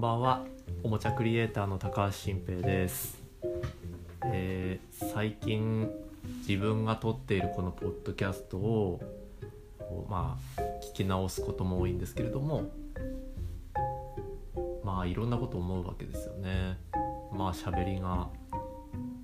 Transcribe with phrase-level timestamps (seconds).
[0.00, 0.46] んばんは。
[0.82, 3.18] おもちゃクリエイターの高橋新平です、
[4.24, 5.90] えー最近
[6.48, 8.98] 自分が撮っているこのポッドキャストを
[10.08, 10.60] まあ
[10.94, 12.70] 聞き直すことも多いんですけれども
[14.82, 16.78] まあいろんなこと思うわけですよね。
[17.30, 18.30] まあ喋りが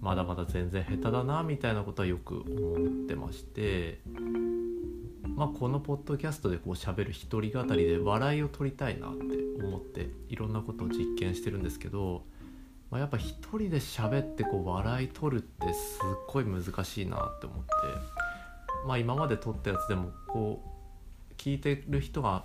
[0.03, 4.01] まだまだ全然下手だなみたいなことはよく思ってまして
[5.37, 12.23] まあ、このポッドキャストでこう喋る一人語りで笑いを取りたいなって思っていろんなことを実験してるんですけど、
[12.91, 17.73] まあ、やっぱ一人で喋ってこう笑い取るってすっごい難しいなって思って、
[18.87, 22.45] まあ、今まで撮ったやつでもこう聞いてる人が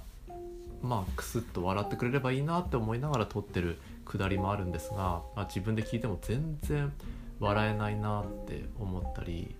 [0.81, 6.91] まあクスッと笑ってくれればいいなって思いながら撮ってるくだりもあるんですが、まあ、自分で聞いても全然
[7.39, 9.55] 笑えないなって思ったり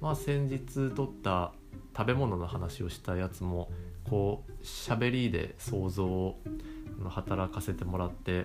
[0.00, 1.52] まあ先日撮った
[1.96, 3.70] 食べ物の話をしたやつも
[4.10, 6.42] こう喋りで想像を
[7.08, 8.44] 働かせてもらって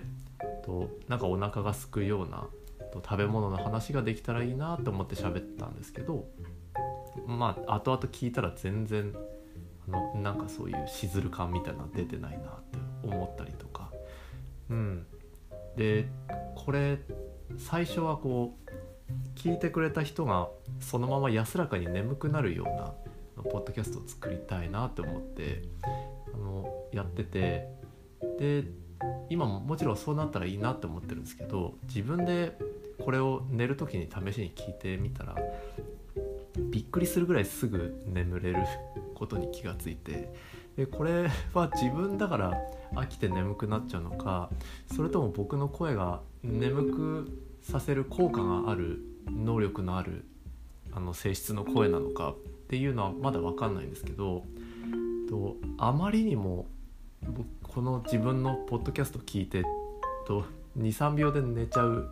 [0.64, 2.46] となんかお腹がすくような
[2.92, 6.28] と食べ物の話ができたらいいなと思って喋ったんですけど
[7.26, 9.12] まあ後々聞いたら全然
[9.88, 13.90] あのなんかそういうしずる感みたいなの出てないなって思ったりとか。
[14.70, 15.06] うん。
[15.76, 16.08] で
[16.54, 16.98] これ
[17.58, 20.48] 最初はこう聞いてくれた人が
[20.80, 22.94] そのまま安らかに眠くなるような
[23.42, 25.62] ポッドキャストを作りたいなって思って
[26.34, 27.68] あのやってて
[28.38, 28.64] で
[29.28, 32.56] 今ももちろんそうなったらいいなって思ってるんですけど自分で
[33.04, 35.36] これを寝る時に試しに聞いてみたら
[36.70, 38.58] びっくりするぐらいすぐ眠れる
[39.14, 40.32] ことに気がついて
[40.76, 42.54] でこれは自分だから
[42.94, 44.50] 飽きて眠くなっちゃうのか
[44.94, 50.24] それとも僕の声が眠くさせる効果がある能力のある
[50.92, 52.34] あの性質の声なのか
[52.66, 54.44] っていうのはまだ分かんないんですけど
[55.28, 56.66] とあまりにも
[57.22, 59.62] 僕この自分のポッドキャスト聞いて
[60.76, 62.10] 23秒で寝ちゃう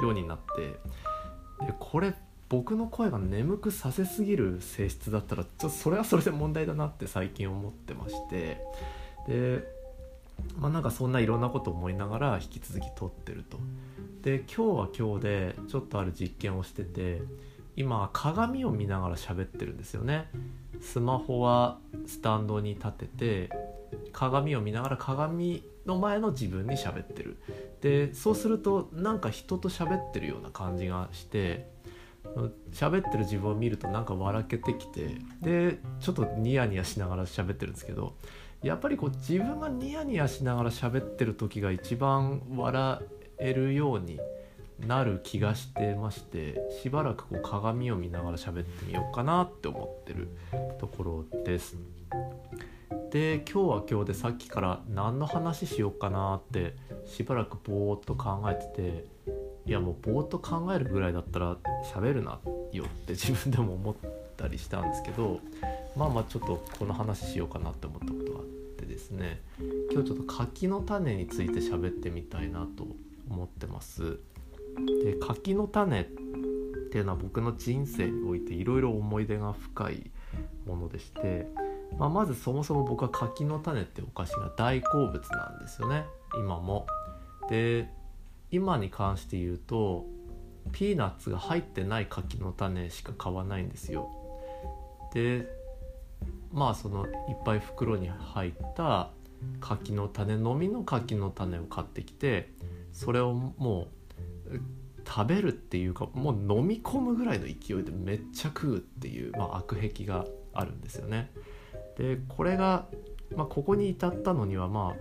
[0.00, 2.12] ようになってでこれ
[2.48, 8.60] 僕の声が眠くさせすぎる性質だったらちょっとそれはそれで問題だなって最近思ってまして
[9.28, 9.64] で
[10.58, 13.58] まあなんかそんないろんなこと思いながら引き続き撮ってると。
[14.22, 17.22] で今日は今日でちょっとある実験をしてて
[17.76, 20.28] 今鏡を見ながら喋ってるんですよね。
[20.80, 23.50] スマホはスタンドに立てて
[24.12, 27.36] 鏡を見ながら鏡の前の自分に喋ってる。
[27.80, 31.68] でそうするとなんか人と喋ってるような感じがして
[32.72, 38.14] 喋ってる自分を見るとなんか笑けてきてでちょっとニヤニヤしながら喋ってるんですけど
[38.62, 43.00] やっぱりこう自分がニヤニヤしながら喋ってる時が一番笑
[43.38, 44.18] えるように
[44.78, 50.28] なる気がしてましてしばらくこう鏡を見ながら喋ってみようかなって思ってる
[50.78, 51.76] ところです。
[53.10, 56.74] で今日は今日でさっきから何の話しようかなって
[57.06, 59.06] しばらくぼーっと考えてて
[59.66, 62.40] いやもうぼーっと考えるぐらいだったら喋るな
[62.72, 63.94] よって 自分でも思っ
[64.36, 65.38] たりしたんですけど
[65.96, 68.44] まあまあちょっとこの話しようかなって思ったことがあっ
[68.78, 69.42] てですね
[69.92, 72.84] 今日ちょっと柿の種について喋ってみたいなと
[73.30, 74.18] 思ってます。
[75.04, 76.04] で柿の種っ
[76.90, 80.10] ていうのは僕の人生においていろいろ思い出が深い
[80.66, 81.48] ものでして、
[81.98, 86.04] まあ、まずそもそも僕は柿の種ってお菓子が大好物なんですよね
[86.38, 86.86] 今も。
[87.48, 87.88] で
[88.50, 90.06] 今に関して言うと
[90.72, 94.08] ピーナッツが入ってない柿の種しか買わないんですよ。
[95.12, 95.48] で
[96.52, 97.10] まあそのいっ
[97.44, 99.10] ぱい袋に入った
[99.60, 102.52] 柿の種のみの柿の種を買ってきて
[102.92, 103.88] それをもう
[105.06, 111.30] 食べるっていうかもう飲み込むぐらいの勢いでめっちゃ食うっていう、まあ、悪癖があるんですよね。
[111.98, 112.86] でこれが、
[113.36, 114.94] まあ、ここに至ったのにはま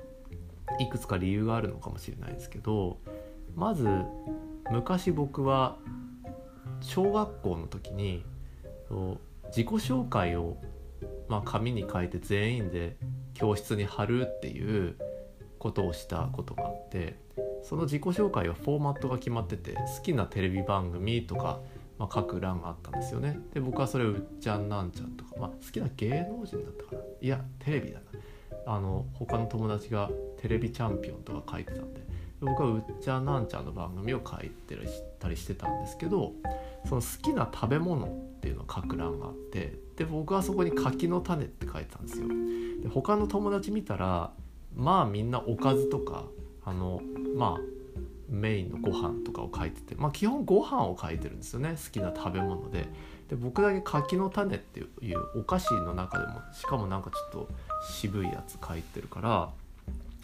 [0.68, 3.00] あいくつか理由があるのかもしれないですけど
[3.56, 3.88] まず
[4.72, 5.78] 昔僕は
[6.81, 8.25] 小学校の時に
[9.47, 10.58] 自己紹介を、
[11.28, 12.97] まあ、紙に書いて全員で
[13.34, 14.96] 教室に貼るっていう
[15.59, 17.17] ことをしたことがあって
[17.64, 21.60] その自己紹介はフォーマットが決まってて好きなテレビ番組とか、
[21.98, 23.40] まあ、書く欄があったんですよね。
[23.54, 27.02] で僕はそれをうっちゃんなんちゃんとか、まあ、好きな芸能人だったかな。
[27.22, 28.06] いやテレビだな。
[28.66, 32.04] あの他の友達がテレビチャンピオンとか書いてたんで。
[32.46, 34.78] 僕はうっちゃんなんちゃんの番組を書いて
[35.20, 36.34] たりしてたんですけど
[36.88, 38.10] その好きな食べ物っ
[38.42, 42.28] ていうのを書く欄があってで僕はそこに柿の種って書いてたんですよ。
[42.82, 44.32] で他の友達見たら
[44.76, 46.26] まあみんなおかずとか
[46.66, 47.02] あの
[47.36, 47.74] まあ
[48.30, 52.88] メインのご飯とかを書いててまあ基本ご飯を書いてるんですよね好きな食べ物で
[53.30, 57.50] で僕だけ柿の種っていうお菓子の中でもしかもなんかちょっと
[57.90, 59.50] 渋いやつ書いてるから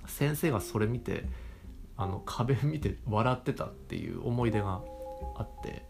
[0.08, 1.26] 先生がそれ見て
[1.98, 4.82] あの壁見て笑ってたっていう思い出が
[5.38, 5.84] あって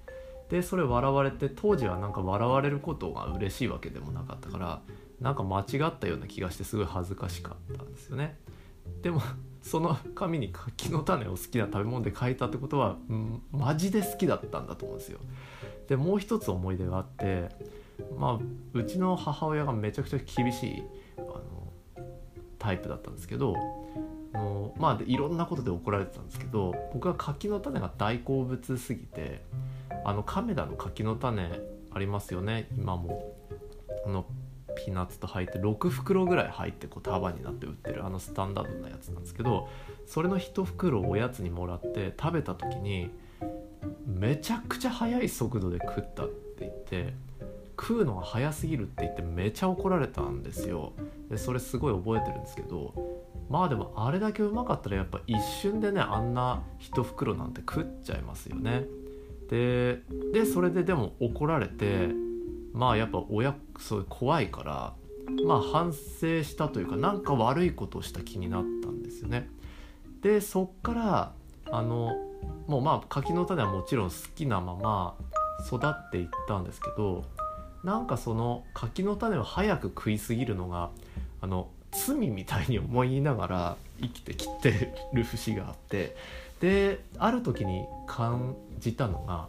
[0.50, 4.82] でそれ笑われて当時はなんか笑われることが嬉しいわけでもなかったから
[5.22, 8.38] なんか間違ったような気がしてすごい恥ずかしかったんですよね。
[9.02, 9.22] でも
[9.62, 15.20] その紙に柿の種を好きな食べ物で書いたってことは、うん、マジで好きだったんだと思うんですよ。
[15.88, 17.50] でもう一つ思い出があって
[18.18, 18.40] まあ
[18.74, 20.84] うちの母親がめちゃくちゃ厳しい
[21.18, 21.74] あの
[22.58, 23.56] タイプだったんですけど
[24.34, 29.44] のまあいろんなことで怒られてたんですけど僕は柿の種が大好物すぎて
[30.06, 31.60] あの亀田の柿の種
[31.92, 33.36] ありますよね今も
[34.06, 34.26] あの
[34.86, 39.68] ピーナッツと入って6袋ぐらい入ってこう束になって売ってるあのスタンダードなやつなんですけど
[40.08, 43.10] それの1袋をおやつにもらって食べた時に
[44.08, 47.14] めちゃくちゃ速い速度で食ったって言って
[47.80, 50.92] 食うのが早すぎるって言ってめちゃ怒られたんですよ。
[51.30, 52.94] でそれすごい覚えてるんですけど
[53.50, 58.86] まあでもあれだけうまかったらやっぱ一瞬でねあんな1袋なんて食っちゃいますよね。
[59.50, 60.02] で
[60.34, 62.10] でそれででも怒られて
[62.74, 64.94] まあやっぱ親そう怖いから
[65.46, 69.50] まあ反省したというか何か悪いことをした気になったんですよね。
[70.22, 71.34] でそっから
[71.72, 72.16] あの
[72.68, 75.16] もうまあ柿の種はもちろん好きなまま
[75.66, 77.26] 育っていったんですけど
[77.84, 80.90] なんかその柿の種を早く食いすぎるのが
[81.42, 86.16] あの罪みたいに思いながら生きてきてる節があって
[86.60, 89.48] である時に感じたのが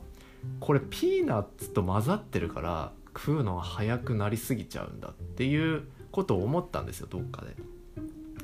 [0.60, 7.54] これピーナッツと混ざってるから食うのが早くなりすぎちゃうんだっていうことを思ったんですよどっかで。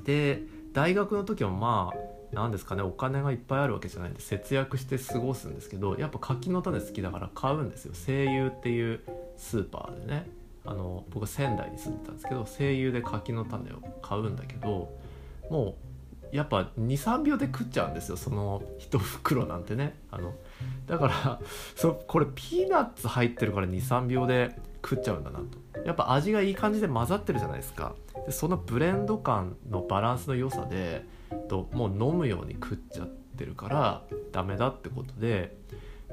[0.05, 0.43] で
[0.73, 1.99] 大学の時もまあ
[2.33, 9.01] 何ですかねお金がいっぱいあるわけじゃないんで節約して過ごすんですけどやっぱ柿の種好きだから買うんですよ声優っていう
[9.37, 10.27] スーパーでね
[10.65, 14.93] あの僕仙台に住んでたんですけど声優で柿の種を買うんだけど
[15.51, 15.86] もう
[16.33, 18.17] やっぱ23秒で食っちゃうんですよ。
[18.17, 19.99] その1袋なんてね。
[20.11, 20.35] あの
[20.87, 21.41] だから
[21.75, 25.59] そこれピーナッツ入ってるから23秒で食っちゃうんだなと。
[25.85, 27.95] やっぱ味がいい感じで混ざってるじゃないですか。
[28.27, 31.05] でそのブレンド感のバランスの良さで
[31.49, 34.03] ともう飲むように食っちゃってるから
[34.33, 35.57] ダメだってことで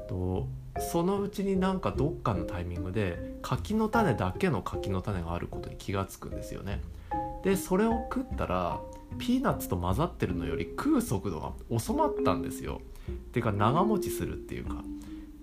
[0.08, 0.46] と
[0.78, 6.82] そのうちになんかどっかのタイミングで柿の種だけの柿の種があることに気が付くんですよね。
[7.42, 8.80] でそれを食ったら
[9.18, 12.80] ピーナッツと混ざってるのより食う速度が収まったんですよ。
[13.32, 14.82] てか長持ちするっていうか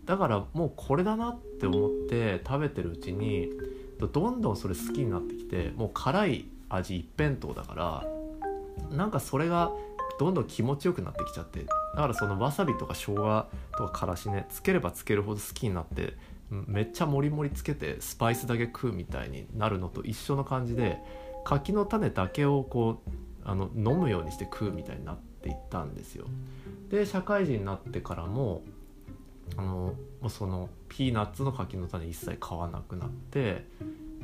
[0.05, 3.49] だからもうこれだなって思って食べてるうちに
[3.99, 8.03] どんどんそれ好きになってきてもう辛い味一辺倒だか
[8.89, 9.71] らなんかそれが
[10.19, 11.63] どんどん気持ちよくなってきちゃって
[11.95, 13.45] だからそのわさびとか生姜
[13.77, 16.15] とかからしねつければつけるほど好きになって
[16.49, 20.97] めっちゃもりもりつけてスパイスだけ食うみたいになるのと一緒の感じで
[21.43, 23.11] 柿の種だけをこう
[23.43, 26.27] あの飲むようにして食うみたいになっていったんですよ。
[26.89, 28.63] で社会人になってからも
[29.57, 29.95] あの
[30.29, 33.65] そのピーナッツの柿の種一切買わなくなって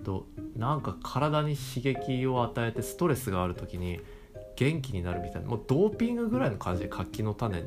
[0.03, 0.25] と
[0.55, 3.99] なんか体に刺激を与えてストレスがある時に
[4.55, 7.65] 元気になるみたいなもうドーピングぐらいの感じで柿の種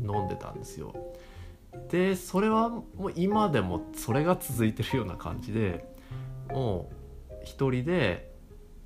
[0.00, 0.94] 飲んでたんですよ
[1.90, 5.84] でそれはもう今でもそれが続いてるような感じで
[6.48, 6.90] も
[7.30, 8.30] う一人で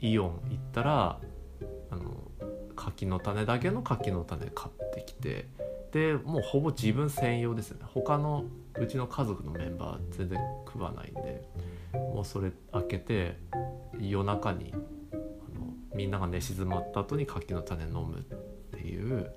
[0.00, 1.21] イオン行ったら
[1.91, 2.31] あの
[2.76, 5.49] 柿の種だけの柿の種買ってきて
[5.93, 7.87] でもうほぼ自分専用ですよね。
[7.93, 8.45] 他の
[8.79, 11.49] うちの家族のメンバー全然食わないんで
[11.93, 13.38] もうそれ開けて
[14.00, 14.73] 夜中に
[15.12, 15.17] あ
[15.57, 18.23] のみんなが寝静まった後に柿の種飲むっ
[18.73, 19.31] ていう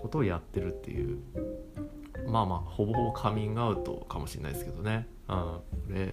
[0.00, 1.18] ことをやってるっていう。
[2.26, 5.08] まあまあほぼほぼカミングアウトかもしれないですけどね。
[5.28, 6.12] うん、で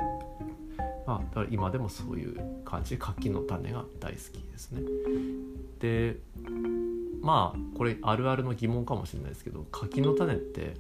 [1.10, 4.82] まあ、だから今でもそういう感じ柿の種が大好きですね。
[5.80, 6.18] で
[7.20, 10.76] まあこれあるあるの疑問かもしれないですけど柿の種って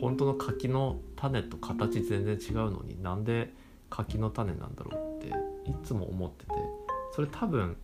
[0.00, 3.52] 本当の柿の種と形全然違うのになんで
[3.90, 5.28] 柿の種なんだろうって
[5.70, 6.52] いつも思ってて
[7.14, 7.76] それ多分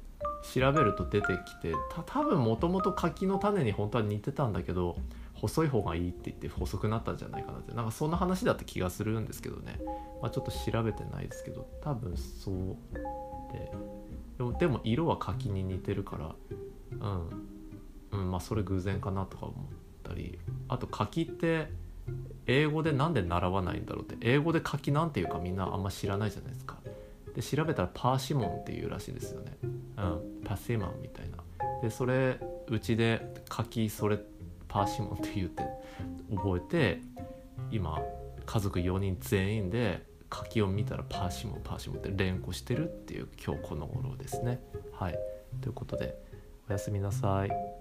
[0.54, 4.96] 調べると出てきてた多分もともと柿の種に本当は似てたんだけど
[5.34, 9.78] 細い方がいいって言って細くなったんじゃないかなってなんかそんな話だった気がするんですけどね、
[10.22, 12.54] まあ、ちょっと調べてないですけど多分そう
[13.52, 13.70] で
[14.38, 16.34] でもでも色は柿に似てるから
[18.12, 19.56] うん、うん、まあそれ偶然かなとか思っ
[20.02, 20.38] たり
[20.68, 21.68] あと柿って
[22.46, 26.78] 英語でなんで習わないんだろうって英語で柿なんていうかみんなあんま知らないじゃないですか。
[27.34, 31.38] で調べたらパーシモンっていうらしいですよね、うん、パセマンみたいな。
[31.82, 32.38] でそれ
[32.68, 34.18] うちで柿それ
[34.74, 35.62] パーシモンって言うて
[36.34, 37.00] 覚えて
[37.70, 38.02] 今
[38.44, 44.60] 家族4人全員で柿を見たらパーシモンパーシモンって連呼してるっていう今日この頃ですね
[44.92, 45.18] はい
[45.60, 46.18] ということで
[46.68, 47.73] おやすみなさい。